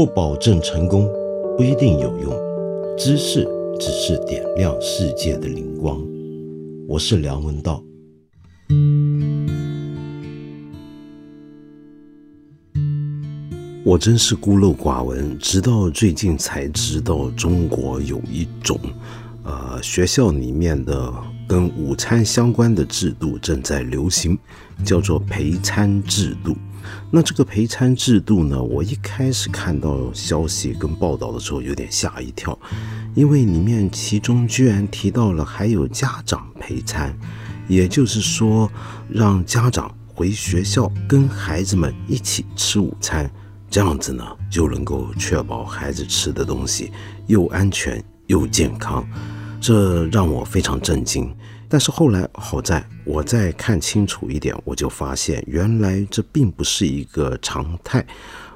[0.00, 1.06] 不保证成功，
[1.58, 2.32] 不一定有用。
[2.96, 3.46] 知识
[3.78, 6.02] 只是点亮世界的灵光。
[6.88, 7.84] 我是梁文道。
[13.84, 18.80] 我真是孤陋寡闻，直到最近才知道，中国有一种，
[19.42, 21.12] 呃，学校里面的
[21.48, 24.38] 跟午餐相关的制度正在流行，
[24.84, 26.56] 叫做陪餐制度。
[27.10, 28.62] 那这个陪餐制度呢？
[28.62, 32.58] 我一开始看到消息跟报道的时候，有点吓一跳，
[33.14, 37.16] 因为里面其中居然提到了还有家长陪餐，
[37.68, 38.70] 也就是说，
[39.08, 43.30] 让家长回学校跟孩子们一起吃午餐，
[43.70, 46.90] 这样子呢就能够确保孩子吃的东西
[47.26, 49.04] 又安全又健康，
[49.60, 51.28] 这让我非常震惊。
[51.68, 58.06] 但是后来好在我再看清楚一点，我就发现原来这并不是一个常态，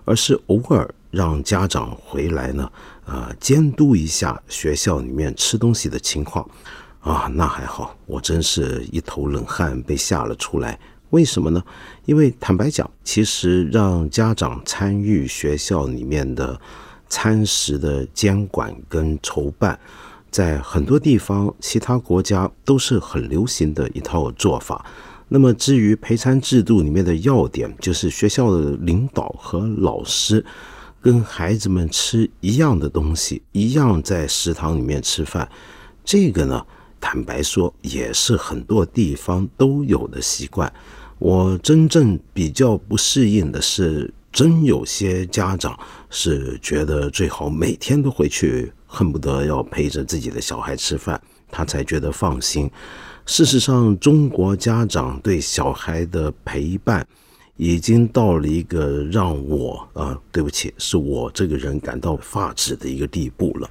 [0.04, 2.70] 而是偶尔让家长回来呢，
[3.06, 6.48] 呃，监督一下学校里面吃东西的情况。
[7.00, 10.78] 啊，那还好，我真是一头冷汗被吓了出来。
[11.10, 11.62] 为什么呢？
[12.06, 16.58] 因为坦白讲，其实让家长参与学校里面的
[17.14, 19.78] 餐食的监管跟筹办。
[20.32, 24.84] 在很多地方，其他国家都是很流行的一套做法。
[25.28, 30.44] 那么，至于陪餐制度里面的要点，就是学校的领导和老师
[31.00, 35.48] 跟孩子们吃一样的东西，一样在食堂里面吃饭。
[36.04, 36.66] 这个呢，
[37.00, 40.72] 坦白说，也是很多地方都有的习惯。
[41.20, 45.78] 我真正比较不适应的是，真有些家长
[46.10, 48.70] 是觉得最好每天都回去。
[48.86, 52.70] 恨不得要陪着自己的小孩吃饭，他才觉得放心。
[53.26, 57.04] 事实上，中国家长对小孩的陪伴，
[57.56, 63.68] 已经到了一个让我啊，对不起，是我这个人感到发指的一个地步了。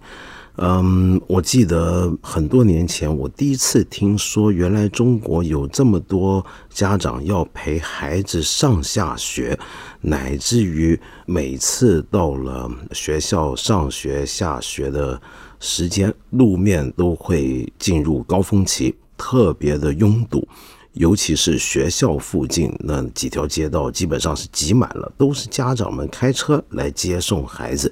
[0.58, 9.58] 嗯，我记得很多年前，我第一次听说，原来中国有这么多家长要陪孩子上下学，
[10.02, 15.20] 乃至于每次到了学校上学下学的
[15.60, 20.48] 时间，路面都会进入高峰期，特别的拥堵，
[20.94, 27.92] 尤其是学校附近那几条街道，基本上是挤满了，都是家长们开车来接送孩子。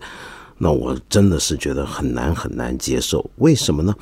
[0.64, 3.96] 那我真的是觉得很难很难接受，为什么呢？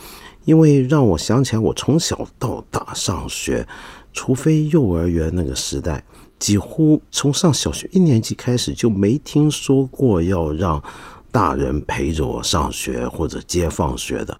[0.43, 3.65] 因为让我想起来，我从小到大上学，
[4.11, 6.03] 除非幼儿园那个时代，
[6.37, 10.83] 几乎从上小学一年级开始就没听说过要让
[11.31, 14.37] 大人陪着我上学或者接放学的。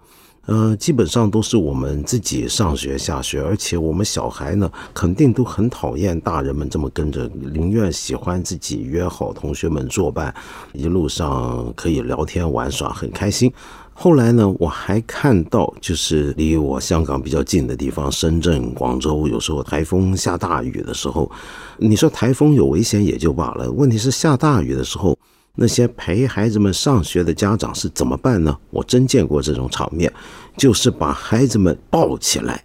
[0.50, 10.34] 呃，基本上都是我们自己上学下学，而且我们小孩呢，肯定都很讨厌大人们这么跟着，宁愿喜欢自己约好同学们作伴，
[10.74, 13.54] 一路上可以聊天玩耍，很开心。
[13.94, 21.30] 后来呢，我还看到，就是离我香港比较近的地方，深圳、广州，有时候台风下大雨的时候，
[21.78, 25.16] 你说台风有危险也就罢了，问题是下大雨的时候。
[25.62, 28.58] 那些陪孩子们上学的家长是怎么办呢？
[28.70, 30.10] 我真见过这种场面，
[30.56, 32.64] 就是把孩子们抱起来。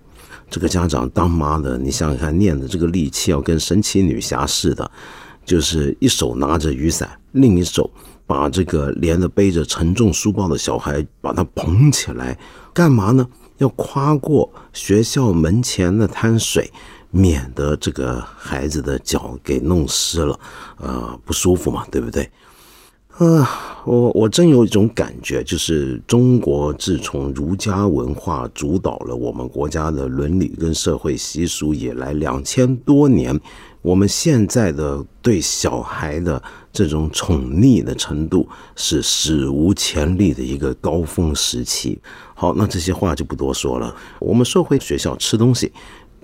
[0.48, 4.88] 这个家长当妈的，你想想看，念的这个力气要跟神奇女侠似的，
[5.44, 7.90] 就是一手拿着雨伞，另一手
[8.28, 12.38] 把这个连着背着沉重书包的小孩把他捧起来，
[12.72, 13.26] 干嘛呢？
[13.58, 16.70] 要跨过学校门前的滩水，
[17.10, 20.38] 免得这个孩子的脚给弄湿了，
[20.76, 22.30] 呃，不舒服嘛，对不对？
[23.18, 23.48] 啊，
[23.84, 33.38] 我我真有一种感觉，就是中国自从儒家文化主导了我们国家的伦理跟社会习俗以来，两千多年，
[33.82, 36.42] 我们现在的对小孩的
[36.72, 41.96] 这种宠溺的程度是史无前例的一个高峰时期。
[42.34, 43.94] 好，那这些话就不多说了。
[44.18, 45.70] 我们说回学校吃东西。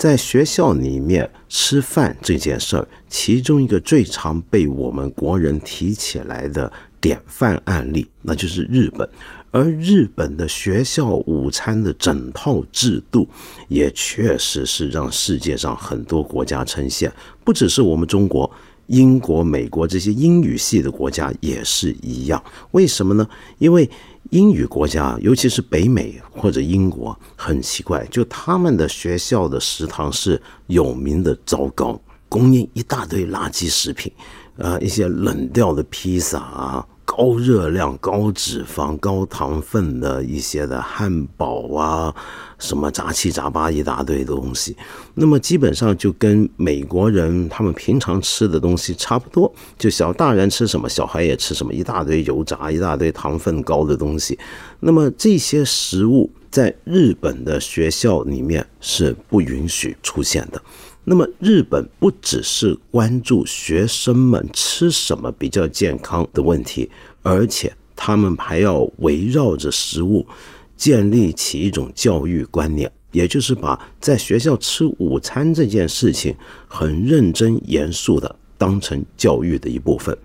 [0.00, 9.06] 在学校里面吃饭这件事儿，其中一个最常被我们国人提起来的典范案例，那就是日本。
[9.50, 13.28] 而日本的学校午餐的整套制度，
[13.68, 17.10] 也确实是让世界上很多国家称羡，
[17.44, 18.50] 不只是我们中国。
[18.86, 22.42] 英国、美国这些英语系的国家也是一样，
[22.72, 23.28] 为什么呢？
[23.58, 23.88] 因为
[24.28, 34.12] 英语国家，尤其是北美或者英国，很奇怪，就他们的学校的食堂是有名的糟糕，供应一大堆垃圾食品，
[34.56, 42.14] 呃，一些冷掉的披萨啊，高热量、高脂肪、高糖分的一些的汉堡啊，
[42.60, 44.76] 什么杂七杂八一大堆的东西。
[45.14, 54.38] 那么基本上就跟美国人他们平常吃的东西差不多，就小大人吃什么，小孩也吃什么，一大堆油炸、一大堆糖分高的东西。
[54.78, 60.62] 那么这些食物在日本的学校里面是不允许出现的。
[61.02, 66.88] 那么日本不只是关注学生们吃什么比较健康的问题，
[67.22, 70.26] 而且他们还要围绕着食物
[70.80, 76.34] 建立起一种教育观念，也就是把在学校吃午餐这件事情
[76.66, 80.16] 很认真严肃的当成教育的一部分。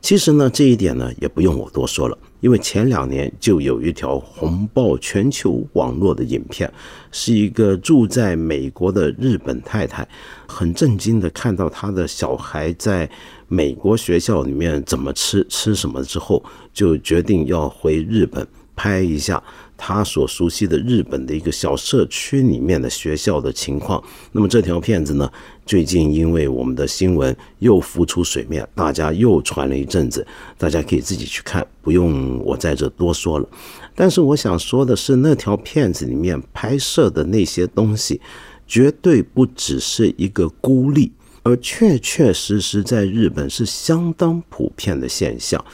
[0.00, 6.72] 其实呢，这一点呢也不用我多说了，因为前两年就有一条红爆全球网络的影片，
[7.12, 10.08] 是一个住在美国的日本太太，
[10.46, 13.10] 很震惊的看到她的小孩在
[13.46, 19.42] 美国学校里面怎么吃吃什么之后，就决定要回日本拍一下。
[19.78, 24.02] 他所熟悉的日本的一个小社区里面的学校的情况，
[24.32, 25.30] 那么这条片子呢，
[25.64, 30.26] 最近因为我们的新闻又浮出水面，大家又传了一阵子，
[30.58, 33.48] 大家可以自己去看，不用我在这多说了。
[33.94, 38.20] 但是我想说的是，那条片子里面拍摄的那些东西，
[38.66, 41.12] 绝对不只是一个孤立，
[41.44, 45.64] 而确确实实在日本是相当普遍的现象。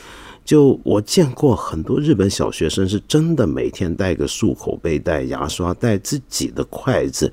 [0.44, 7.32] 就我见过很多日本小学生是真的每天带个漱口杯、带牙刷、带自己的筷子、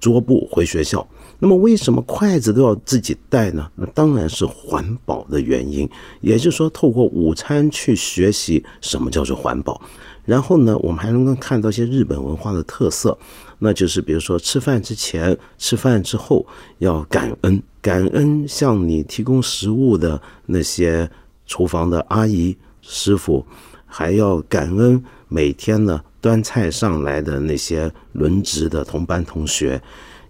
[0.00, 1.06] 桌布回学校。
[1.38, 3.70] 那么为什么筷子都要自己带呢？
[3.74, 5.86] 那当然是环保的原因。
[6.22, 9.78] 也就是说，透过午餐去学习什么叫做环保。
[10.24, 13.16] 然后呢，我们还能够看到一些日本文化的特色，
[13.58, 16.44] 那就是比如说吃饭之前、吃饭之后
[16.78, 21.06] 要感恩，感恩向你提供食物的那些。
[21.46, 23.46] 厨房的阿姨、师傅，
[23.86, 29.80] 还要感恩每天呢端菜上来的那些轮值的同班同学，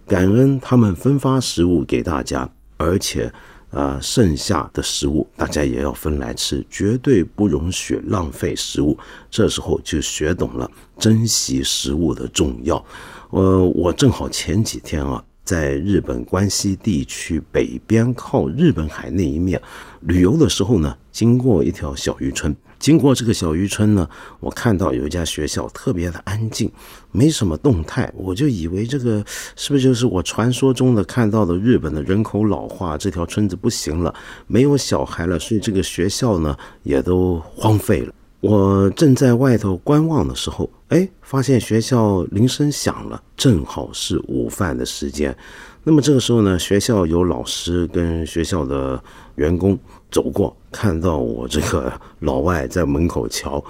[0.05, 3.31] 感恩他们分发食物给大家，而且，
[3.71, 8.97] 呃，剩下的食物大家也要分来吃，绝对不容许浪费食物。
[9.29, 12.83] 这时候就学懂了珍惜食物的重要。
[13.31, 15.23] 呃，我正好前几天啊。
[15.47, 19.61] 在日本关西地区北边靠日本海那一面
[20.01, 22.53] 旅游的时候呢，经过一条小渔村。
[22.77, 24.09] 经过这个小渔村呢，
[24.41, 26.69] 我看到有一家学校特别的安静，
[27.13, 28.11] 没什么动态。
[28.13, 29.23] 我就以为这个
[29.55, 34.13] 是不是就是我传说中的看到的日本的人口老化，这条村子不行了，
[34.47, 38.13] 没有小孩了，所以这个学校呢也都荒废了。
[38.39, 45.35] 我正在外头观望的时候，哎，发现学校铃声响了，正好是午饭的时间。
[45.83, 49.01] 那么这个时候呢，学校有老师跟学校的
[49.35, 49.77] 员工
[50.11, 53.63] 走过，看到我这个老外在门口瞧。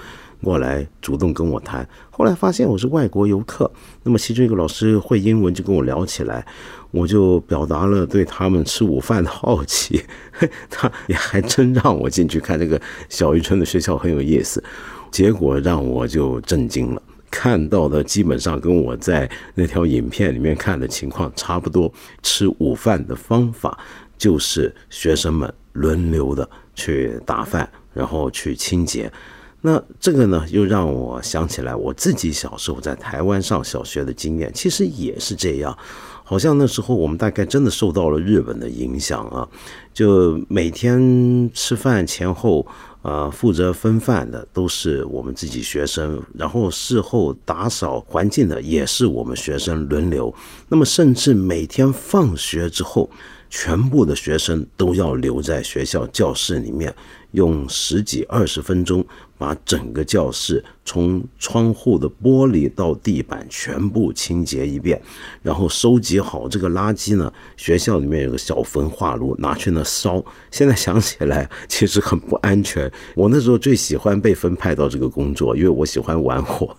[0.43, 3.69] 过来主动跟我谈，后来发现我是外国游客，
[4.03, 6.45] 那么其中一个老师会英文，就跟我聊起来，
[6.91, 10.03] 我就表达了对他们吃午饭的好奇，
[10.69, 12.79] 他也还真让我进去看这个
[13.09, 14.63] 小渔村的学校很有意思，
[15.11, 17.01] 结果让我就震惊了，
[17.31, 21.91] 看到的基本上跟我在那条影片里面看的情况差不多，
[22.21, 23.77] 吃午饭的方法
[24.17, 29.11] 就是学生们轮流的去打饭，然后去清洁。
[29.61, 35.75] 那这个呢，又让我想起来我自己小时候在台湾上小学的经验，其实也是这样。
[36.23, 39.47] 好像那时候我们大概真的受到了日本的影响啊，
[39.93, 42.67] 就每天吃饭前后，
[43.01, 50.33] 呃，负责分饭的都是我们自己学生，然后事后打扫环境的也是我们学生轮流。
[50.67, 53.09] 那么，甚至每天放学之后，
[53.49, 56.93] 全部的学生都要留在学校教室里面。
[57.31, 59.05] 用十几二十分钟
[59.37, 64.99] 把整个教室从窗户的玻璃到地板全部清洁一遍，
[65.43, 67.31] 然后收集好这个垃圾呢。
[67.57, 70.23] 学校里面有个小焚化炉，拿去那烧。
[70.49, 72.89] 现在想起来其实很不安全。
[73.15, 76.73] 我那时候最喜欢被分派到这个工作，因为我喜欢玩火。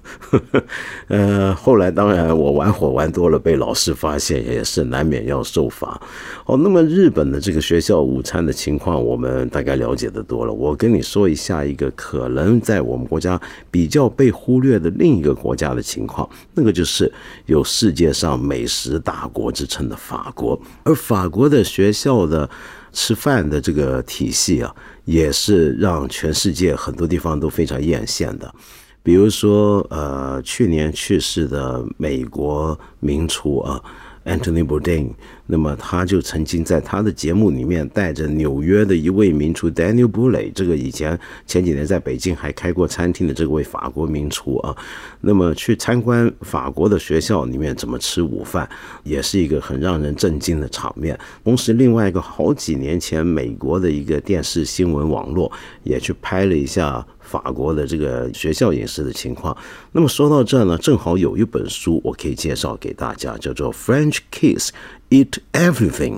[1.08, 6.00] 呃，后来当然我玩火玩多了，被老师发现也是难免要受罚。
[6.46, 10.52] 哦，那么日本的这个学校午餐的情况，我们大概了解的多了。
[10.52, 13.38] 我跟你说一下一个可能在我们国家
[13.70, 17.12] 比较要被忽略的另一个国家的情况，那个就是
[17.46, 22.48] 有世界上美食大国之称的法国，而法国的学校的
[22.92, 24.74] 吃饭的这个体系啊，
[25.04, 28.54] 也是让全世界很多地方都非常艳羡的。
[29.02, 33.82] 比如说，呃，去年去世的美国名厨啊
[34.24, 35.10] ，Anthony Bourdain，
[35.50, 44.76] 那么他就曾经在他的节目里面带着纽约的一位名厨 Daniel b u l l e 这个以前前几年在北京还开过餐厅的这位法国名厨啊，
[45.22, 48.68] 那么去参观法国的学校里面怎么吃午饭，
[49.04, 51.18] 也是一个很让人震惊的场面。
[51.42, 55.50] 同时，另外一个好几年前美国的一个电视新闻网络
[55.82, 57.06] 也去拍了一下。
[57.28, 59.54] 法国的这个学校饮食的情况。
[59.92, 64.70] 那么说到这呢，正好有一本书我可以介绍给大家，叫做《French Kids
[65.10, 66.14] Eat Everything》，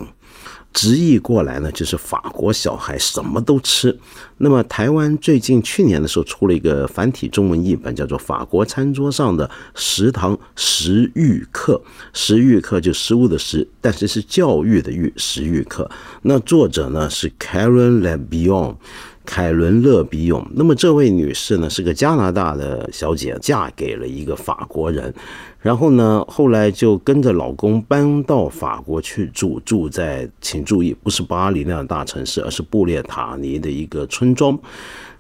[0.73, 3.99] 直译过来呢就是法国小孩什么都吃。
[4.39, 11.83] 那么台湾最近去年的时候出了一个繁体中文译本，叫做《法国餐桌上的食堂食欲课》，
[12.15, 15.91] 食欲课就食物的食，但是是教育的育，食欲课。
[16.23, 18.77] 那作者呢是 Karen Le Bion。
[19.25, 25.13] 凯伦·勒比永，那么这位女士呢是个加拿大的小姐，嫁给了一个法国人，
[25.61, 34.59] 然后呢后来就跟着老公搬到法国去住，住在请注意不是巴黎那样大城市，而是布列塔尼的一个村庄。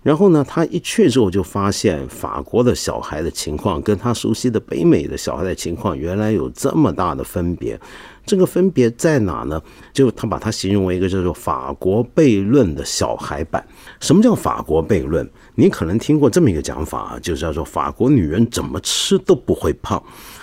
[0.02, 7.78] 然后呢，她一去之后就发现法国的小孩的情况跟她熟悉的北美的小孩的情况原来有这么大的分别。
[8.24, 9.60] 这个分别在哪呢？
[9.92, 13.64] 就他把它形容为一个叫做“法国悖论”的小孩版。
[14.00, 15.28] 什么叫法国悖论？
[15.56, 20.02] 你可能听过这么一个讲法，就是叫做法国女人怎么吃都不会胖。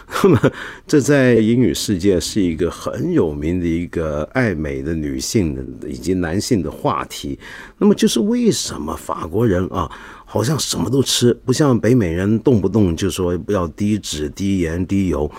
[0.24, 0.51] 那么
[0.86, 7.38] 这在英语世界是一个很有名的一个爱美的女性以及男性的话题。
[7.77, 9.89] 那么就是为什么法国人啊，
[10.25, 15.29] 好像什么都吃，不像北美人动不动就说要低脂、低盐、低油。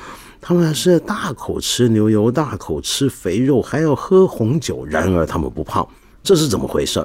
[0.40, 4.84] 他们是大口吃牛油，大口吃肥肉，还要喝红酒。
[4.86, 5.86] 然而他们不胖，
[6.22, 7.04] 这是怎么回事？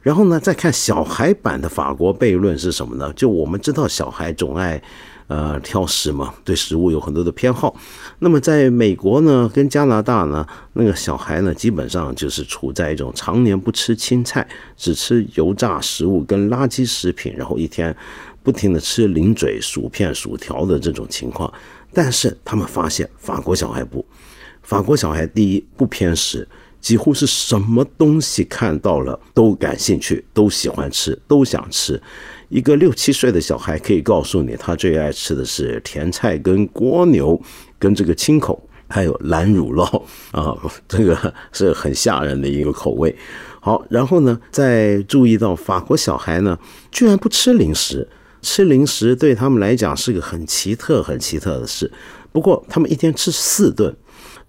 [0.00, 3.12] 然后呢，再看小孩版的法国悖论是什么呢？
[3.14, 4.82] 就我们知道小孩总爱
[5.28, 7.72] 呃挑食嘛，对食物有很多的偏好。
[8.18, 14.44] 那么在美国呢，跟加拿大呢，那个小孩呢，基本上就是处在一种常年不吃青菜，
[14.76, 17.94] 只吃油炸食物跟垃圾食品，然后一天
[18.42, 21.52] 不停的吃零嘴、薯片、薯条的这种情况。
[21.92, 24.04] 但是他们发现法国小孩不，
[24.62, 26.46] 法国小孩第一不偏食，
[26.80, 32.00] 几乎是什么东西看到了都感兴趣，都喜欢吃，都想吃。
[32.48, 37.40] 一个六七岁的小孩可以告诉你，他最爱吃的是甜菜跟蜗牛，
[37.78, 40.56] 跟这个青口，还有蓝乳酪啊，
[40.86, 43.14] 这个是很吓人的一个口味。
[43.60, 46.58] 好，然后呢，再注意到法国小孩呢，
[46.90, 48.08] 居然不吃零食。
[48.42, 51.90] 吃零食对他们来讲是个很奇特、很奇特的事。
[52.32, 53.94] 不过他们一天吃四顿，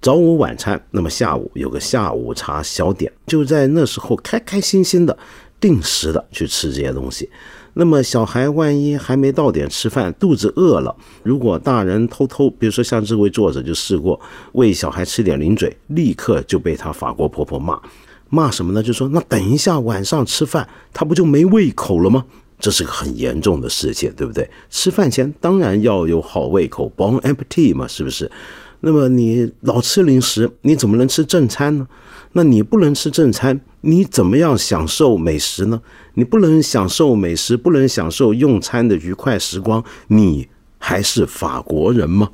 [0.01, 5.17] 早午晚餐，那么下午有个下午茶小点，就在那时候开开心心的、
[5.59, 7.29] 定时的去吃这些东西。
[7.75, 14.19] 那么小孩万一还没到点吃饭，肚子饿了，如果大人偷偷，比如说像这位作者就试过
[14.53, 17.81] 喂小孩吃点零嘴，立刻就被他法国婆婆骂，
[18.29, 18.81] 骂什么呢？
[18.81, 22.25] 就说那等一下晚上吃饭，他不就没胃口了吗？
[22.63, 24.49] 这是个很严重的事情，对不对？
[24.69, 28.31] 吃饭前当然要有好胃口，bon appetit 嘛，是不是？
[28.79, 31.85] 那么你老吃零食，你怎么能吃正餐呢？
[32.31, 35.81] 那你不能吃正餐，你怎么样享受美食呢？
[36.13, 42.29] 你不能享受美食，不能享受用餐的愉快时光，你还是法国人吗？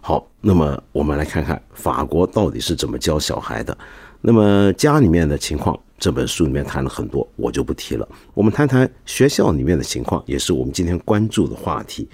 [0.00, 3.76] 好，那么我们来看看法国到底是怎么教小孩的。
[4.20, 5.76] 那么家里面的情况。
[5.98, 8.08] 这本书里面谈了很多，我就不提了。
[8.34, 12.08] 我们谈谈学校里面的情况，也是我们今天关注的话题。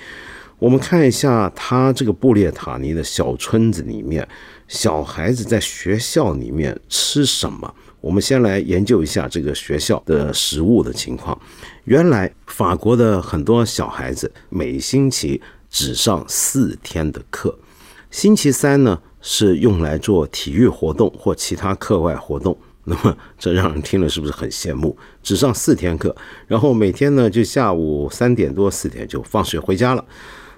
[0.59, 4.29] 我们看一下他这个布列塔尼的小村子里面，
[4.69, 7.75] 小孩子在学校里面吃什么？
[8.03, 11.39] 我们先来研究一下这个学校的食物的情况。
[11.85, 17.59] 原来法国的很多小孩子每星期只上四天的课，
[18.11, 22.57] 星期三呢是用来做体育活动或其他课外活动。
[22.91, 24.97] 那么这让人听了是不是很羡慕？
[25.23, 26.15] 只上四天课，
[26.49, 30.05] 然后每天呢就下午三点多四点就放学回家了。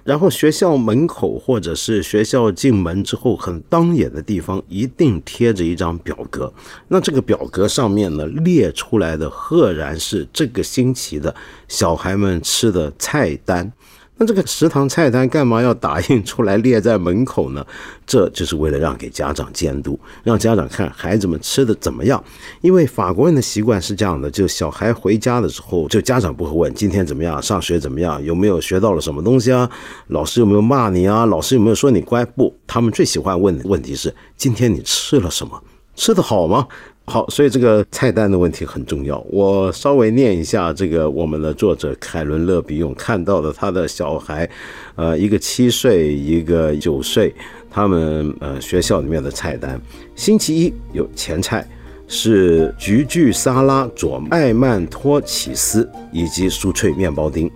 [0.03, 6.51] 然后学校门口或者是学校进门之后很当眼的地方，一定贴着一张表格。
[6.89, 11.33] 那这个表格上面呢列出来的，赫然是这个星期的
[11.69, 13.71] 小孩们吃的菜单。
[14.17, 17.65] 那这个食堂菜单干嘛要打印出来列在门口呢？
[18.05, 22.23] 这就是为了让给家长监督，让家长看孩子们吃的怎么样。
[22.61, 29.69] 因为法国人的习惯是这样的：就小孩回家的时候，就家长不会问今天怎么样，上学怎么样，有没有学到了什么东西啊，
[30.07, 32.23] 老师有没有骂你啊，老师有没有说你乖？
[32.23, 35.61] 不，他们最喜欢问的问题是今天你吃了什么，
[35.95, 36.67] 吃的好吗？
[37.05, 39.19] 好，所以这个菜单的问题很重要。
[39.29, 44.49] 我稍微念一下这个我们的作者凯伦·勒比永看到的他的小孩，
[44.95, 47.35] 呃，一个七岁，一个九岁，
[47.69, 49.79] 他们呃学校里面的菜单。
[50.15, 51.67] 星期一有前菜
[52.07, 57.51] 是菊苣沙拉佐艾曼托起司以及酥脆面包丁，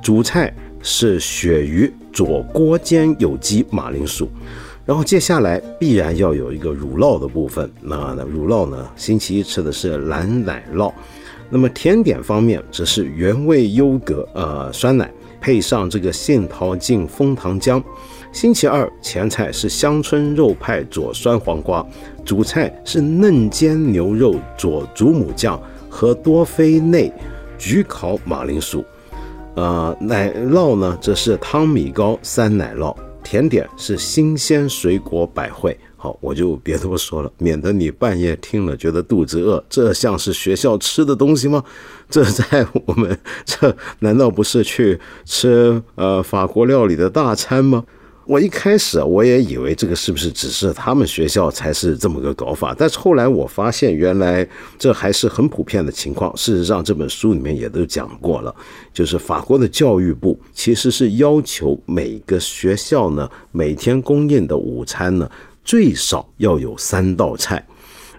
[0.00, 4.28] 主菜是鳕鱼佐锅煎有机马铃薯。
[4.84, 8.90] 然后接下来必然要有一个乳酪的部分，那乳酪呢？
[8.96, 10.92] 星期一吃的是蓝奶酪。
[11.48, 17.82] 那么甜点方面则是原味优格，呃，酸奶配上这个杏桃净枫糖浆。
[18.32, 21.86] 星期二前菜是乡村肉派佐酸黄瓜，
[22.24, 25.60] 主菜是嫩煎牛肉佐祖母酱
[25.90, 27.12] 和多菲内
[27.58, 28.82] 焗烤马铃薯。
[29.54, 32.96] 呃，奶酪呢则是汤米糕三奶酪。
[33.32, 39.64] 甜点是新鲜水果百汇，好，我就别多说了，免得你半夜听了觉得肚子饿。
[39.70, 41.64] 这像是学校吃的东西吗？
[42.10, 47.82] 这在我们这难道不是去吃呃法国料理的大餐吗？
[48.24, 54.46] 我一开始我也以为这个是不是只是他们学校才是这么个搞法，但是后来我发现原来
[54.78, 56.34] 这还是很普遍的情况。
[56.36, 58.54] 事实上，这本书里面也都讲过了，
[58.92, 65.28] 就是法国的教育部其实是要求每个学校呢每天供应的午餐呢
[65.64, 67.66] 最少要有三道菜，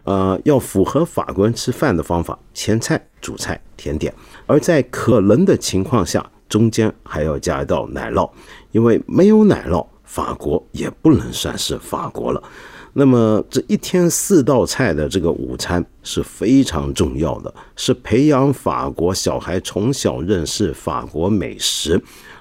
[0.03, 4.13] 呃，要符合法国人吃饭的方法：前菜、主菜、甜点。
[4.45, 8.29] 而在可能的情况下，中间还要加一道奶酪，
[8.71, 9.87] 因为没有奶酪。
[10.13, 12.43] 法国也不能算是法国了。
[12.93, 21.99] 那么这一天四道菜的这个午餐是非常重要的，是培养法国小孩从小认识法国美食，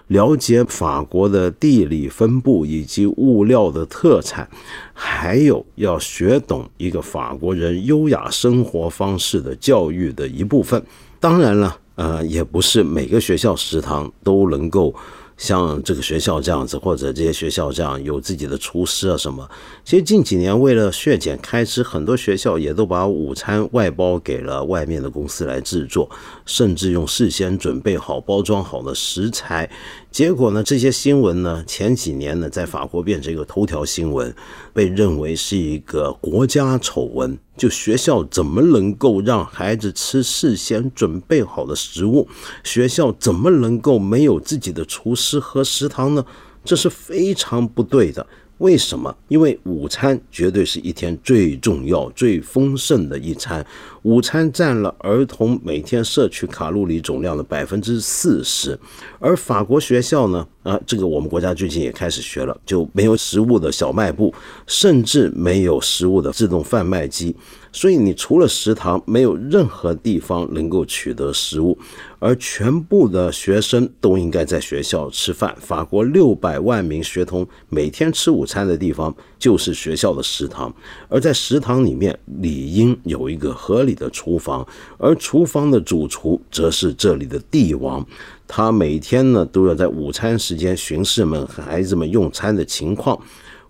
[0.08, 4.46] 了解法国的地理分布以及物料的特产，
[4.92, 10.84] 还有要学懂一个法国人优雅生活方式的教育的一部分。
[11.18, 14.94] 当然了，呃，也不是每个学校食堂都能够。
[15.42, 19.50] 像这个学校这样子，或者这些学校这样有自己的厨师啊什么，
[19.84, 26.08] 其实近几年为了削减开支，很多学校也都把午餐外包给了外面的公司来制作，
[26.46, 29.68] 甚至用事先准备好、包装好的食材。
[30.12, 30.62] 结果呢？
[30.62, 31.64] 这些新闻呢？
[31.66, 34.32] 前几年呢，在法国变成一个头条新闻，
[34.72, 37.38] 被认为是一个国家丑闻。
[37.56, 42.26] 就学校怎么能够让孩子吃事先准备好的食物？
[42.64, 46.24] 学校怎么能够没有自己的厨师和食堂呢？
[46.64, 48.26] 这是非常不对的。
[48.62, 49.12] 为什么？
[49.26, 53.64] 因为午餐绝对是一天最重要、最丰盛的一餐。
[54.02, 58.78] 午餐占了儿童每天摄取卡路里总量的百分之四十，
[59.18, 60.46] 而法国学校呢？
[60.62, 64.32] 啊，这个我们国家最近也开始学了，就没有食物的小卖部，
[64.68, 67.34] 甚至没有食物的自动贩卖机。
[67.72, 71.76] 所以你除了食堂，没有任何地方能够取得食物，
[72.18, 75.56] 而全部的学生都应该在学校吃饭。
[75.58, 80.72] 法国六百万名学童每天吃午餐的地方就是学校的食堂，
[81.08, 84.66] 而在食堂里面理应有一个合理的厨房，
[84.98, 88.06] 而厨房的主厨则是这里的帝王，
[88.46, 93.18] 他每天呢都要在午餐时间巡视们孩子们用餐的情况，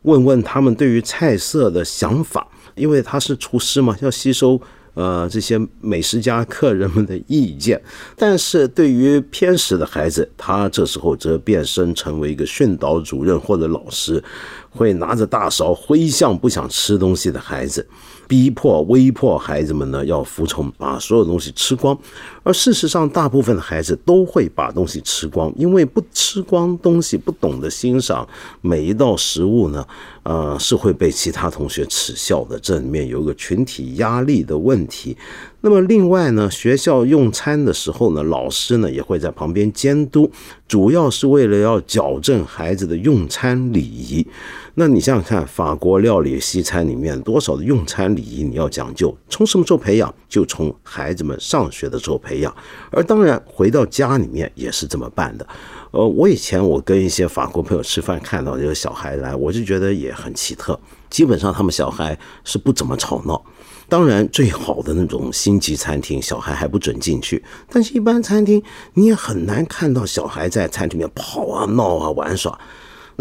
[0.03, 2.49] 问问他们对于菜色的想法。
[2.75, 4.61] 因为他是厨师嘛，要吸收
[4.95, 7.81] 呃这些美食家客人们的意见。
[8.17, 14.23] 但是对于偏食的孩子，他这时候则变身成为一个训导主任或者老师，
[14.71, 17.87] 会拿着大勺挥向不想吃东西的孩子。
[18.27, 21.97] 逼迫、威迫孩子们呢要服从，把所有东西吃光。
[22.45, 28.27] 而事实上，大部分的孩子都会把东西吃光，因为不吃光东西，不懂得欣赏
[28.61, 29.87] 每一道食物呢，
[30.25, 32.59] 呃，是会被其他同学耻笑的。
[32.59, 35.17] 这里面有一个群体压力的问题。
[35.61, 40.29] 那么另外呢，学校用餐的时候呢，老师呢也会在旁边监督，
[40.67, 44.27] 主要是为了要矫正孩子的用餐礼仪。
[44.75, 49.15] 那你想想看，法国料理西餐里面多少的用餐礼仪你要讲究？
[49.29, 50.13] 从什么时候培养？
[50.31, 52.55] 就从孩子们上学的时候培养。
[52.91, 55.47] 而当然回到家里面也是这么办的。
[55.91, 60.79] 呃，我以前我跟一些法国朋友吃饭，看到这个小孩来，我就觉得也很奇特。
[61.11, 63.45] 基本上他们小孩是不怎么吵闹。
[63.91, 67.45] 当然，最好的那种星级餐厅，小孩还不准进去。
[67.69, 68.63] 但是，一般餐厅
[68.95, 72.59] 你也很难看到小孩在餐厅里面跑啊、闹啊、玩耍。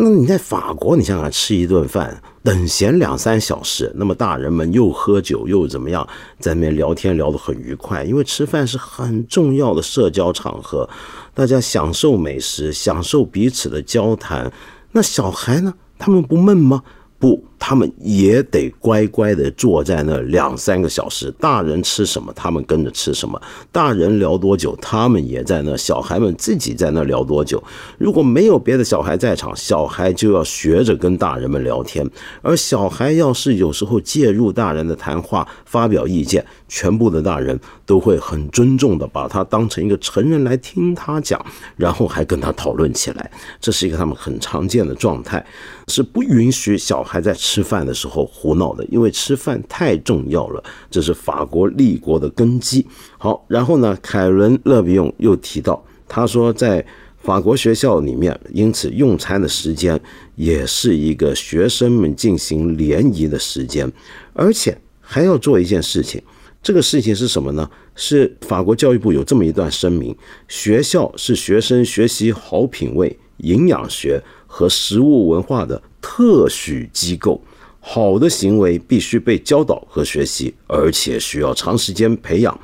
[0.04, 6.08] 那你在法国，你想想吃一顿饭，等闲两三小时，那么大人们又喝酒又怎么样，
[6.40, 8.04] 在那边聊天聊得很愉快。
[8.04, 10.90] 因为吃饭是很重要的社交场合，
[11.36, 14.52] 大家享受美食，享受彼此的交谈。
[14.92, 15.72] 那小孩呢？
[16.00, 16.82] 他们不闷吗？
[17.20, 17.46] 不。
[17.64, 23.40] 他们也得乖乖的坐在那两三个小时，大人吃什么，他们跟着吃什么；
[23.72, 27.64] 大人聊多久，他们也在那；小孩们自己在那聊多久。
[28.00, 32.10] 如果没有别的小孩在场，小孩就要学着跟大人们聊天。
[32.42, 41.40] 而小孩要是有时候介入大人的谈话，发表意见，全部的大人都会很尊重的把他当成一个成人来听他讲，
[41.78, 43.32] 然后还跟他讨论起来。
[43.60, 45.46] 这是一个他们很常见的状态。
[45.88, 52.88] 是不允许小孩在吃吃饭的时候胡闹的，因为吃饭太重要了，这是法国立国的根基。
[53.18, 56.86] 好，然后呢，凯伦·勒比用又提到，他说在
[57.18, 60.00] 法国学校里面，因此用餐的时间
[60.36, 63.92] 也是一个学生们进行联谊的时间，
[64.32, 66.24] 而且还要做一件事情。
[66.64, 67.70] 这个事情是什么呢？
[67.96, 70.16] 是法国教育部有这么一段声明：
[70.48, 74.24] 学校是学生学习好品味、营养学。
[74.54, 77.40] 和食物文化的特许机构，
[77.80, 82.60] 好的行为必须被教导和学习，而且需要长时间培养。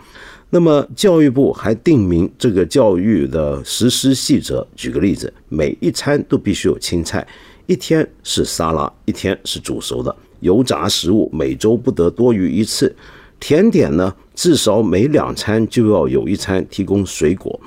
[0.49, 4.65] 那么，教育部还定明这个教育的实施细则。
[4.75, 7.27] 举个例子，每一餐都必须有青菜，
[7.65, 12.95] 一天是沙拉，一天是煮熟的油炸食物，每周不得多于一次。
[13.39, 17.59] 甜点呢，至少每两餐就要有一餐提供水果。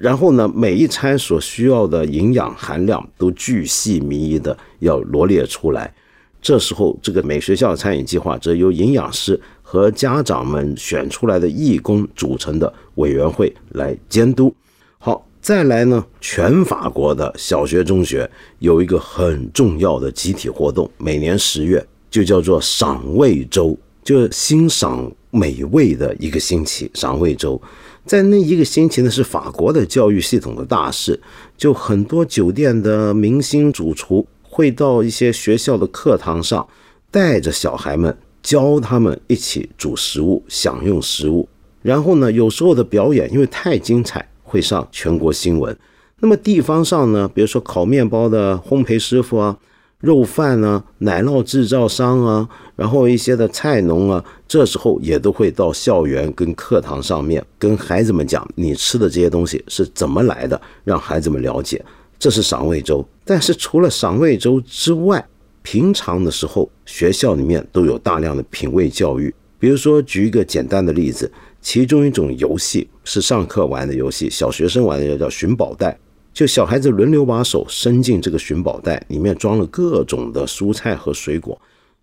[0.00, 5.92] 然后呢，每一餐所需要的营养含量都巨细靡遗的要罗列出来。
[6.40, 14.54] 这时候，这个每学校餐饮计划则由营养师和家长们选出来的义工组成的委员会来监督。
[14.98, 18.30] 好，再来呢，全法国的小学、中学
[18.60, 27.60] 有一个很重要的集体活动，每年十月就叫做赏味周，就是欣赏美味的一个星期，赏味周。
[28.08, 31.20] 在那一个星期呢，是法国的教育系统的大事，
[31.58, 36.66] 就很多酒店的明星主厨会到一些学校的课堂上，
[37.10, 41.46] 带着小孩们教他们一起煮食物、享用食物。
[41.82, 45.76] 然后呢，有时候的表演因为太精彩，会上全国新闻。
[46.20, 49.58] 那么地方上呢，比如说烤面包的烘焙师傅啊。
[50.00, 61.84] 肉贩啊，奶酪制造商啊，然后一些的菜农啊，这时候也都会到校园跟课堂上面跟孩子们讲，你吃的这些东西是怎么来的，让孩子们了解。
[62.16, 63.04] 这是赏味周。
[63.24, 65.24] 但是除了赏味周之外，
[65.62, 69.34] 平常的时候学校里面都有大量的品味教育。
[69.58, 71.30] 比如说，举一个简单的例子，
[71.60, 75.98] 其中一种游戏是上课玩的游戏，小学生玩的叫寻宝袋。
[76.38, 81.60] 就小孩子轮流把手伸进这个寻宝袋，里面装了各种的蔬菜和水果，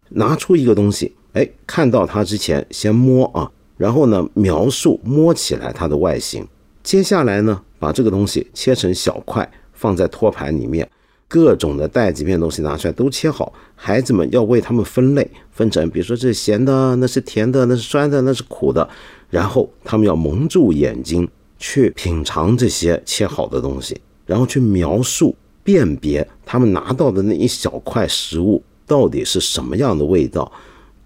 [0.10, 6.45] 拿出一个东西，哎，看到它之前先摸啊，然后呢描述摸起来它的外形，
[6.84, 10.86] 接下来呢把这个东西切成小块，放在托盘里面，
[11.30, 18.89] 各种的袋子里面东西拿出来都切好，孩子们要为他们分类，分成比如说这是咸的，那是甜的，那是酸的，那是苦的，
[19.30, 21.26] 然后他们要蒙住眼睛
[21.58, 23.98] 去品尝这些切好的东西。
[24.26, 30.52] 然后去描述、辨别他们拿到的那一小块食物到底是什么样的味道，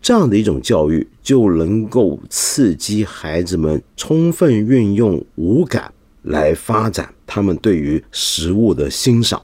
[0.02, 5.92] 这样的一种教育就能够刺激孩子们充分运用五感
[6.24, 9.42] 来发展他们对于食物的欣赏。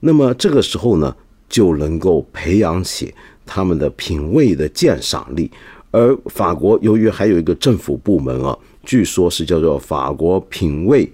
[0.00, 1.14] 那么这个时候呢，
[1.48, 5.50] 就能够培养起他们的品味的鉴赏力。
[5.90, 11.10] 而法国由于还有一个政府部门啊，据说是叫做法国品味。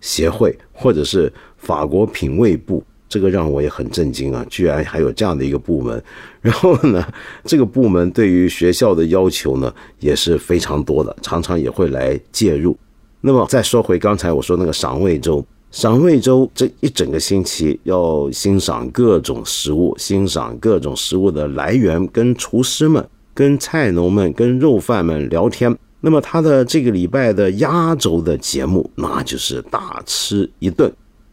[0.00, 4.44] 协会或者是法国品味部，这个让我也很震惊啊！
[4.48, 6.02] 居然还有这样的一个部门。
[6.40, 7.06] 然后呢，
[7.44, 12.76] 这个部门对于学校的要求呢也是非常多的，常常也会来介入。
[13.20, 25.76] 那么再说回刚才我说那个赏味周，赏味周这一整个星期要欣赏各种食物，欣赏各种食物的来源，跟厨师们、跟菜农们、跟肉贩们聊天。
[26.00, 30.90] 那么他的这个礼拜的压轴的节目，那就是大吃一顿。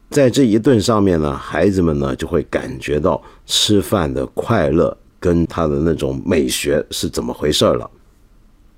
[0.09, 7.89] 在这一顿上面呢，孩子们呢就会感觉到吃饭的快乐跟他的那种美学是怎么回事了。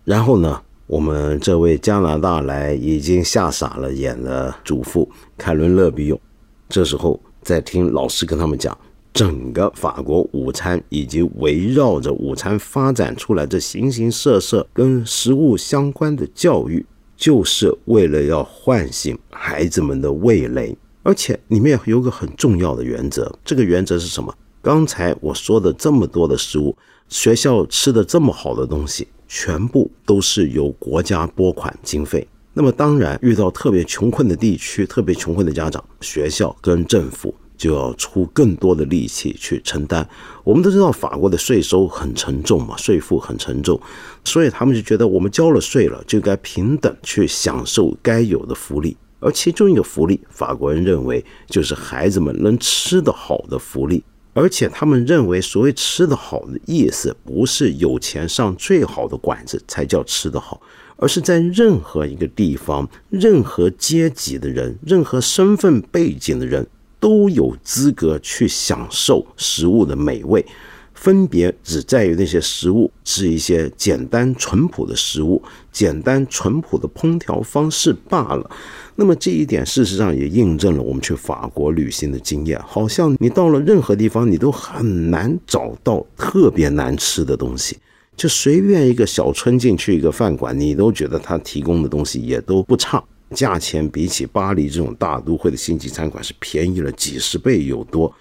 [0.04, 6.19] 然后呢，我们这位加拿大来已经吓傻了眼的主妇凯伦·勒比永，
[6.67, 8.75] 这时候在听老师跟他们讲。
[9.13, 16.86] 整个法国午餐以及围绕着午餐发展出来这形形色色跟食物相关的教育，
[17.17, 20.78] 就是为了要唤醒孩子们的味蕾。
[21.02, 24.34] 而且里面有个很重要的原则，这个原则是什么？
[24.62, 26.76] 刚才我说的这么多的食物，
[27.08, 32.28] 学校吃的这么好的东西，全部都是由国家拨款经费。
[32.54, 37.34] 那么当然，遇到特别穷困的地区、特别穷困的家长，学校跟政府。
[37.60, 40.08] 就要出更多的力气去承担。
[40.43, 43.80] 我们都知道法国的税收很沉重嘛，税负很沉重，
[44.24, 48.98] 所以他们就觉得我们交了税了，就该平等去享受该有的福利。
[49.19, 54.02] 而其中一个福利，法国人认为就是孩子们能吃得好的福利。
[54.34, 60.62] 而且他们认为，所谓吃得好的意思，不是有钱上最好的馆子才叫吃得好。
[61.02, 66.67] 而是在任何一个地方、任何阶级的人、任何身份背景的人
[66.99, 70.45] 都有资格去享受食物的美味，
[70.93, 78.51] 分别只在于那些食物是一些简单淳朴的食物、简单淳朴的烹调方式罢了。
[78.95, 87.77] 那么这一点事实上也印证了我们去法国旅行的经验，好像你到了任何地方，你都很难找到特别难吃的东西。
[88.17, 93.01] 就随便一个小村进去一个饭馆，你都觉得他提供的东西也都不差，
[93.35, 98.13] 价钱比起巴黎这种大都会的星级餐馆是便宜了几十倍有多。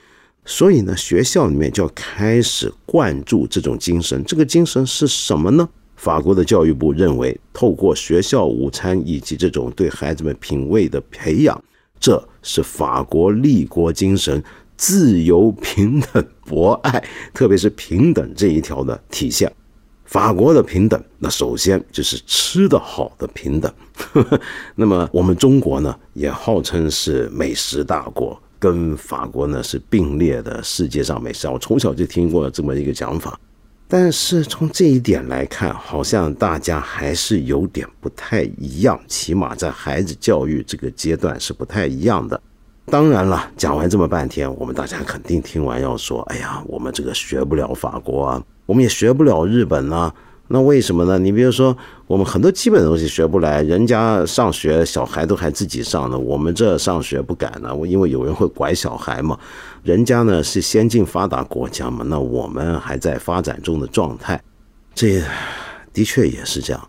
[0.44, 4.24] 所以呢，学校里面就要开始灌注这种精神。
[4.24, 5.68] 这个精神是什么呢？
[5.96, 11.62] 法国的教育部认为，透过学校午餐以及这种对孩子们品味的培养，
[12.00, 14.42] 这是法国立国精神、
[14.76, 19.52] 自由、平等、博爱，特别是平等这一条的体现。
[20.08, 23.70] 法国的平等，那首先就是吃的好的平等。
[24.74, 31.46] 那么我们中国呢，也号称是美食大国，跟法国呢是并列的世界上美食。
[31.46, 33.38] 我从小就听过这么一个讲法，
[33.86, 42.40] 但是从这一点来看，好像大家还是有点不太一样，起码在孩子教育这个阶段是不太一样的。
[42.90, 50.12] 当然了，讲完这么半天，我们大家肯定听完要说：“哎呀，我们这个学不了法国啊。”我们也学不了日本呢，
[50.48, 51.18] 那为什么呢？
[51.18, 59.38] 你比如说，我们很多基本的东西学不来，人家上学小孩都还自己上呢，我们这上学不敢呢，因为有人会拐小孩嘛。
[59.82, 64.42] 人家呢是先进发达国家嘛，那我们还在发展中的状态，
[64.94, 65.22] 这
[65.92, 66.88] 的确也是这样。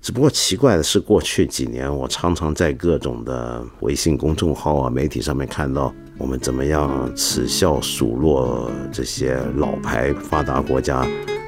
[0.00, 5.92] 只不过奇怪的是，过去几年我常常在各种的微信公众号啊、媒体上面看到。
[6.16, 11.06] 我们怎么样耻笑数落这些老牌发达国家？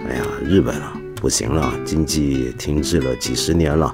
[0.09, 3.93] 哎呀，日本啊，不行了，经济停滞了几十年了；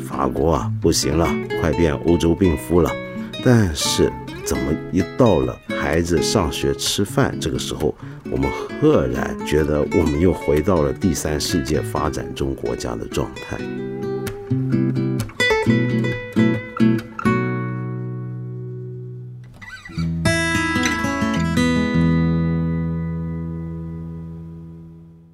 [0.00, 1.24] 法国啊，不行了，
[1.60, 2.90] 快变欧洲病夫了。
[3.44, 4.12] 但是，
[4.44, 7.94] 怎么一到了孩子上学吃饭这个时候，
[8.30, 13.58] 我们赫然觉得我们又回到了第三世界发展中国家的状态？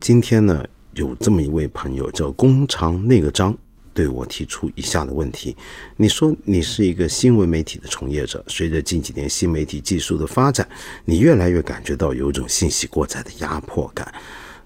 [0.01, 3.57] 今天呢，有这么一位朋友叫工长那个张，
[3.95, 5.57] 对我提出以下的问题：
[5.97, 10.69] 你说你是一个新闻媒体的从业者，随着近几年新媒体技术的发展，
[11.05, 14.13] 你越来越感觉到有一种信息过载的压迫感。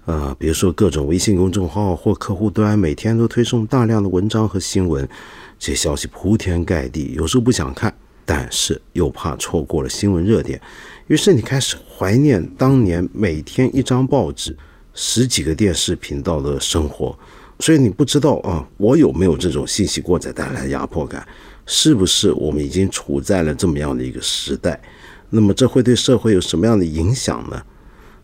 [0.05, 5.07] 呃，比如说各种微信公众号或客户端每天都推送大量的文章和新闻，
[5.59, 10.59] 这些消息铺天盖地，有时候不想看，但是又怕错过了新闻热点，
[11.07, 14.57] 于是你开始怀念当年每天一张报纸。
[15.01, 17.17] 十几个电视频道的生活，
[17.59, 21.25] 所以你不知道啊，我有没有这种信息过载带来的压迫感？
[21.65, 24.81] 是不是我们已经处在了这么样的一个时代？
[25.29, 27.61] 那么这会对社会有什么样的影响呢？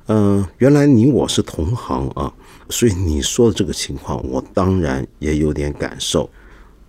[0.07, 2.33] 嗯，原来你我是同行啊，
[2.69, 6.29] 所以你说的这个情况，我当然也有点感受。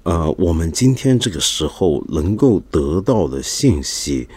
[0.05, 4.29] 呃，我们今天这个时候能够得到的信息。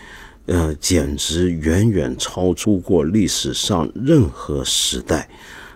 [0.48, 5.30] 呃，简直远远超出过历史上任何时代。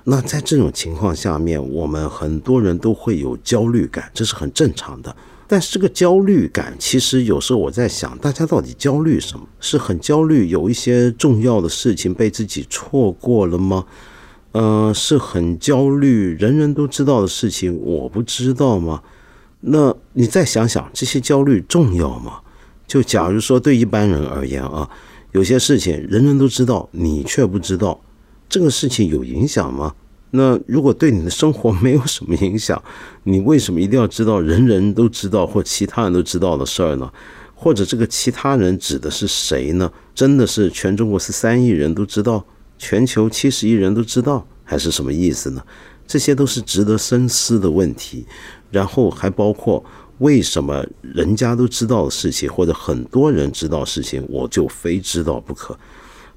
[0.05, 5.15] 那在这种情况下面，我们很多人都会有焦虑感，这是很正常的。
[5.47, 9.45] 但是这个焦虑感，其实有时候我在想，大家到底焦虑什么？
[9.59, 13.85] 是很焦虑有一些重要的事情被自己错过了吗？
[14.51, 19.01] 呃，是很焦虑人人都知道的事情我不知道吗？
[19.61, 22.39] 那你再想想，这些焦虑重要吗？
[22.85, 24.89] 就假如说对一般人而言啊，
[25.31, 27.99] 有些事情人人都知道，你却不知道，
[28.53, 29.95] 这个事情有影响吗？
[30.29, 32.79] 那如果对你的生活没有什么影响，
[33.25, 37.11] 你为什么一定要知道人人都知道或其他人都知道的事儿呢？
[37.55, 39.91] 或者这个其他人指的是谁呢？
[40.13, 42.45] 真的是全中国十三亿人都知道，
[42.77, 45.63] 全球七十亿人都知道，还是什么意思呢？
[46.05, 48.27] 这些都是值得深思的问题。
[48.69, 49.83] 然后还包括。
[50.19, 55.75] 为什么人家都知道的事情，或者很多人知道事情，我就非知道不可？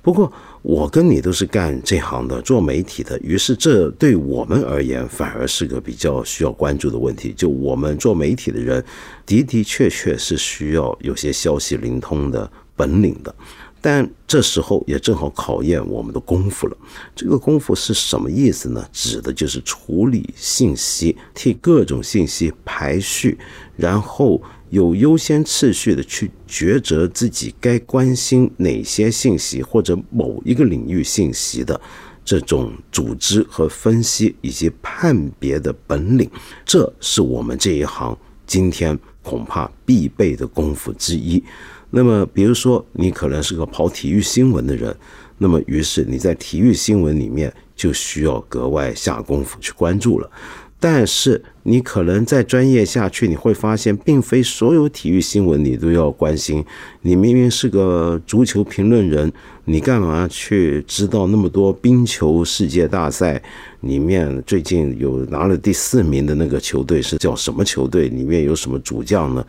[0.02, 0.32] 不过
[0.66, 7.32] 我跟你都是干这行的，做媒体的，于是这对我们而言反而是个比较需要关注的问题。
[7.36, 8.84] 就我们做媒体的人，
[9.24, 13.32] 的的确确是需要有些消息灵通的本领的。
[13.80, 16.76] 但这时候也正好考验我们的功夫了。
[17.14, 18.84] 这个功夫是什么意思呢？
[18.92, 23.38] 指的就是处理信息，替各种信息排序，
[23.76, 24.42] 然后
[24.76, 31.80] 有优先次序的去抉择自己该关心哪些信息，或者某一个领域信息的
[32.22, 36.30] 这种组织和分析以及判别的本领，
[36.66, 38.14] 这是我们这一行
[38.46, 41.42] 今天恐怕必备的功夫之一。
[41.88, 44.94] 那么，比如说，你可能是个跑体育新闻的人，
[45.38, 50.30] 那么于是你在体育新闻里面就需要格外下功夫去关注了。
[50.78, 56.64] 但是你可能在专业下去，你会发现，并非所有体育新闻你都要关心。
[57.00, 59.32] 你明明是个足球评论人，
[59.64, 63.42] 你干嘛去知道那么多冰球世界大赛
[63.80, 68.08] 里面最近有拿了第四名的那个球队是叫什么球队？
[68.08, 69.44] 里面有什么主将呢？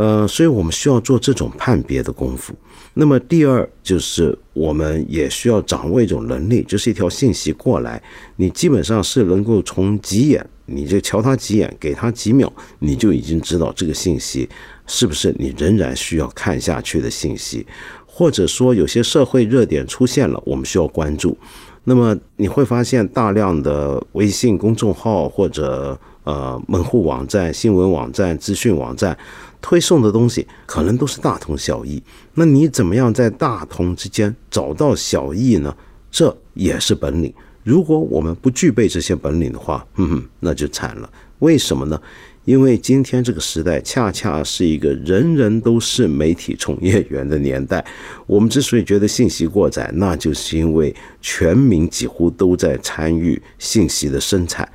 [0.00, 2.54] 呃，所以我们需要做这种判别的功夫。
[2.94, 8.02] 那么第二就是，我们也需要掌握一种能力，就是一条信息过来，
[8.36, 14.48] 你基本上是能够从几眼，你就瞧他几眼，给他几秒，你就已经知道这个信息
[14.86, 17.66] 是不是你仍然需要看下去的信息，
[18.06, 21.36] 或者说有些社会热点出现了，我们需要关注。
[21.84, 29.14] 那么你会发现，大量的微信公众号或者呃门户网站、新闻网站、资讯网站。
[29.62, 32.02] 推送的东西可能都是大同小异，
[32.34, 35.74] 那你怎么样在大同之间找到小异呢？
[36.10, 37.32] 这也是本领。
[37.62, 41.10] 如果我们不具备这些本领的话，哼嗯，那就惨了。
[41.40, 42.00] 为什么呢？
[42.46, 47.84] 因为今天这个时代恰恰是一个人人都是媒体从业员的年代。
[48.26, 54.66] 我们之所以觉得信息过载，那就是因为全民几乎都在参与信息的生产。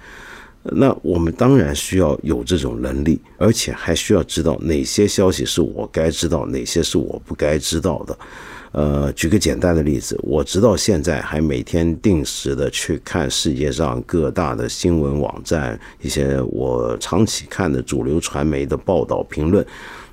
[0.71, 8.17] 那我们当然需要有这种能力，而且还需要知道哪些消息是我该知道，哪些是我不该知道的。
[8.71, 19.65] 呃，举个简单的例子，我直到现在还每天定时的去看世界上各大的新闻网站，一些我长期看的主流传媒的报道评论。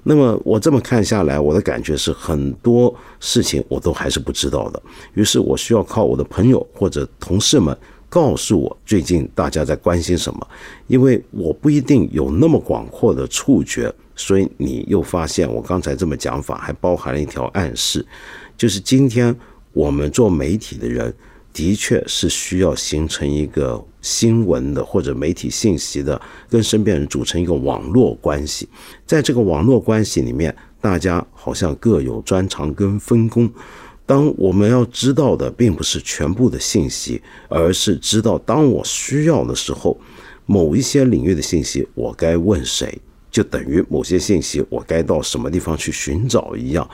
[0.05, 4.81] 那么我这么看下来，我的感觉是很多事情我都还是不知道的。
[5.15, 7.77] 于是我需要靠我的朋友或者同事们。
[8.13, 10.47] 告诉我最近大家在关心什么，
[10.87, 18.05] 因为我不一定有那么广阔的触觉，所以你又发现我刚才这么讲法还包含了一条暗示，
[18.55, 19.35] 就是今天
[19.73, 21.15] 我们做媒体的人
[21.55, 26.21] 的确是需要形成一个新闻的或者媒体信息的，
[26.51, 28.69] 跟身边人组成一个网络关系，
[29.07, 33.51] 在这个网络关系里面，大家好像各有专长跟分工。
[34.05, 39.99] 当我们要知道的并不是全部的信息，而是知道当我需要的时候，
[40.47, 46.89] 某一些领域的信息我该问谁，就等于某些信息我该到什么地方去寻找一样。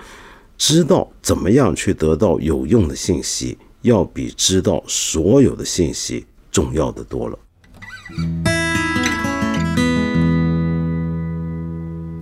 [0.57, 8.58] 知道怎么样去得到有用的信息，要比知道所有的信息重要的多了。